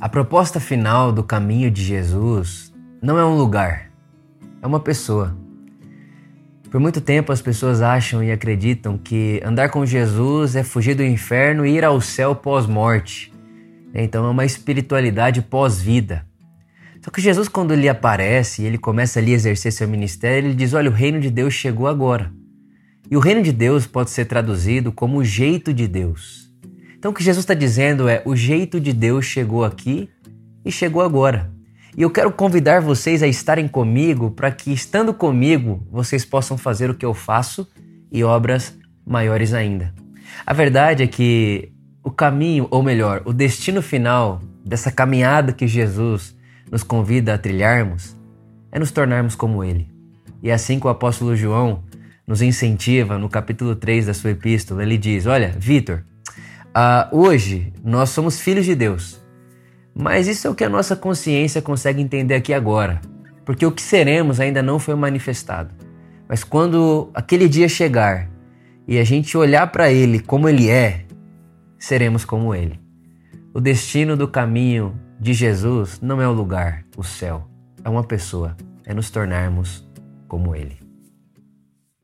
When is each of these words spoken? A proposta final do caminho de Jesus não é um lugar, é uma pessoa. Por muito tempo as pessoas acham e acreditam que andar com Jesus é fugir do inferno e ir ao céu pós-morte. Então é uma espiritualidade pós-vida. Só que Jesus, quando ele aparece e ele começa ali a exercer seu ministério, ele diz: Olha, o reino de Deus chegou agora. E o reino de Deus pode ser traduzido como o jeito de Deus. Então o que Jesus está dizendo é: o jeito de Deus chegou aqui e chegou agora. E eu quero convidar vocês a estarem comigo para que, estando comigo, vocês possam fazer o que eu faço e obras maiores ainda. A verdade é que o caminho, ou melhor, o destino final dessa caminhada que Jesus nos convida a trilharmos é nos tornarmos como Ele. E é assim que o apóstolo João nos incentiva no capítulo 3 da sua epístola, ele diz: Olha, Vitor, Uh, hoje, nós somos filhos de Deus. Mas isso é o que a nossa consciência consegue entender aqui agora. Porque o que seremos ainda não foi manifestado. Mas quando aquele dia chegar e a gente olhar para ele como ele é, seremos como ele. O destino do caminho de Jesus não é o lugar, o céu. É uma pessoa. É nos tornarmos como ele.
A 0.00 0.08
proposta 0.08 0.60
final 0.60 1.10
do 1.10 1.24
caminho 1.24 1.68
de 1.72 1.82
Jesus 1.82 2.72
não 3.02 3.18
é 3.18 3.24
um 3.24 3.36
lugar, 3.36 3.90
é 4.62 4.66
uma 4.66 4.78
pessoa. 4.78 5.36
Por 6.70 6.78
muito 6.78 7.00
tempo 7.00 7.32
as 7.32 7.42
pessoas 7.42 7.82
acham 7.82 8.22
e 8.22 8.30
acreditam 8.30 8.96
que 8.96 9.42
andar 9.44 9.70
com 9.70 9.84
Jesus 9.84 10.54
é 10.54 10.62
fugir 10.62 10.94
do 10.94 11.02
inferno 11.02 11.66
e 11.66 11.76
ir 11.76 11.84
ao 11.84 12.00
céu 12.00 12.32
pós-morte. 12.32 13.32
Então 13.92 14.24
é 14.24 14.30
uma 14.30 14.44
espiritualidade 14.44 15.42
pós-vida. 15.42 16.24
Só 17.02 17.10
que 17.10 17.20
Jesus, 17.20 17.48
quando 17.48 17.74
ele 17.74 17.88
aparece 17.88 18.62
e 18.62 18.66
ele 18.66 18.78
começa 18.78 19.18
ali 19.18 19.32
a 19.32 19.34
exercer 19.34 19.72
seu 19.72 19.88
ministério, 19.88 20.46
ele 20.46 20.54
diz: 20.54 20.74
Olha, 20.74 20.90
o 20.90 20.94
reino 20.94 21.18
de 21.18 21.28
Deus 21.28 21.54
chegou 21.54 21.88
agora. 21.88 22.32
E 23.10 23.16
o 23.16 23.20
reino 23.20 23.42
de 23.42 23.50
Deus 23.50 23.84
pode 23.84 24.10
ser 24.10 24.26
traduzido 24.26 24.92
como 24.92 25.18
o 25.18 25.24
jeito 25.24 25.74
de 25.74 25.88
Deus. 25.88 26.47
Então 26.98 27.10
o 27.12 27.14
que 27.14 27.22
Jesus 27.22 27.44
está 27.44 27.54
dizendo 27.54 28.08
é: 28.08 28.22
o 28.24 28.34
jeito 28.34 28.80
de 28.80 28.92
Deus 28.92 29.24
chegou 29.24 29.64
aqui 29.64 30.08
e 30.64 30.72
chegou 30.72 31.02
agora. 31.02 31.50
E 31.96 32.02
eu 32.02 32.10
quero 32.10 32.30
convidar 32.30 32.80
vocês 32.80 33.22
a 33.22 33.26
estarem 33.26 33.66
comigo 33.66 34.30
para 34.30 34.50
que, 34.50 34.72
estando 34.72 35.12
comigo, 35.12 35.84
vocês 35.90 36.24
possam 36.24 36.56
fazer 36.56 36.90
o 36.90 36.94
que 36.94 37.04
eu 37.04 37.14
faço 37.14 37.66
e 38.10 38.22
obras 38.22 38.76
maiores 39.04 39.52
ainda. 39.52 39.92
A 40.46 40.52
verdade 40.52 41.02
é 41.02 41.06
que 41.06 41.72
o 42.04 42.10
caminho, 42.10 42.68
ou 42.70 42.82
melhor, 42.82 43.22
o 43.24 43.32
destino 43.32 43.82
final 43.82 44.40
dessa 44.64 44.92
caminhada 44.92 45.52
que 45.52 45.66
Jesus 45.66 46.36
nos 46.70 46.82
convida 46.82 47.34
a 47.34 47.38
trilharmos 47.38 48.16
é 48.70 48.78
nos 48.78 48.90
tornarmos 48.90 49.34
como 49.34 49.64
Ele. 49.64 49.88
E 50.42 50.50
é 50.50 50.52
assim 50.52 50.78
que 50.78 50.86
o 50.86 50.90
apóstolo 50.90 51.34
João 51.34 51.82
nos 52.26 52.42
incentiva 52.42 53.18
no 53.18 53.28
capítulo 53.28 53.74
3 53.74 54.06
da 54.06 54.14
sua 54.14 54.30
epístola, 54.30 54.82
ele 54.82 54.98
diz: 54.98 55.26
Olha, 55.26 55.52
Vitor, 55.58 56.04
Uh, 56.78 57.08
hoje, 57.10 57.72
nós 57.82 58.10
somos 58.10 58.40
filhos 58.40 58.64
de 58.64 58.76
Deus. 58.76 59.20
Mas 59.92 60.28
isso 60.28 60.46
é 60.46 60.50
o 60.50 60.54
que 60.54 60.62
a 60.62 60.68
nossa 60.68 60.94
consciência 60.94 61.60
consegue 61.60 62.00
entender 62.00 62.36
aqui 62.36 62.54
agora. 62.54 63.00
Porque 63.44 63.66
o 63.66 63.72
que 63.72 63.82
seremos 63.82 64.38
ainda 64.38 64.62
não 64.62 64.78
foi 64.78 64.94
manifestado. 64.94 65.74
Mas 66.28 66.44
quando 66.44 67.10
aquele 67.12 67.48
dia 67.48 67.68
chegar 67.68 68.30
e 68.86 68.96
a 68.96 69.02
gente 69.02 69.36
olhar 69.36 69.66
para 69.72 69.90
ele 69.90 70.20
como 70.20 70.48
ele 70.48 70.70
é, 70.70 71.04
seremos 71.80 72.24
como 72.24 72.54
ele. 72.54 72.78
O 73.52 73.60
destino 73.60 74.16
do 74.16 74.28
caminho 74.28 74.96
de 75.18 75.34
Jesus 75.34 76.00
não 76.00 76.22
é 76.22 76.28
o 76.28 76.32
lugar, 76.32 76.84
o 76.96 77.02
céu. 77.02 77.48
É 77.82 77.88
uma 77.88 78.04
pessoa. 78.04 78.56
É 78.86 78.94
nos 78.94 79.10
tornarmos 79.10 79.84
como 80.28 80.54
ele. 80.54 80.87